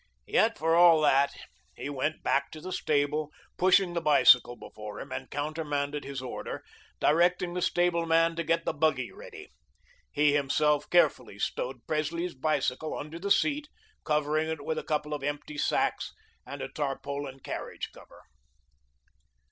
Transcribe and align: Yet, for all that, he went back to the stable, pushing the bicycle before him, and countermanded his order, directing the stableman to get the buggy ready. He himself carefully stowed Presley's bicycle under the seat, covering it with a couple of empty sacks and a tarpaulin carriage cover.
Yet, 0.25 0.57
for 0.57 0.75
all 0.75 0.99
that, 1.01 1.31
he 1.75 1.87
went 1.87 2.23
back 2.23 2.49
to 2.53 2.59
the 2.59 2.73
stable, 2.73 3.29
pushing 3.55 3.93
the 3.93 4.01
bicycle 4.01 4.55
before 4.55 4.99
him, 4.99 5.11
and 5.11 5.29
countermanded 5.29 6.05
his 6.05 6.23
order, 6.23 6.63
directing 6.99 7.53
the 7.53 7.61
stableman 7.61 8.35
to 8.35 8.43
get 8.43 8.65
the 8.65 8.73
buggy 8.73 9.11
ready. 9.11 9.49
He 10.11 10.33
himself 10.33 10.89
carefully 10.89 11.37
stowed 11.37 11.85
Presley's 11.85 12.33
bicycle 12.33 12.97
under 12.97 13.19
the 13.19 13.29
seat, 13.29 13.67
covering 14.03 14.49
it 14.49 14.65
with 14.65 14.79
a 14.79 14.83
couple 14.83 15.13
of 15.13 15.21
empty 15.21 15.59
sacks 15.59 16.11
and 16.47 16.63
a 16.63 16.67
tarpaulin 16.67 17.39
carriage 17.39 17.91
cover. 17.93 18.23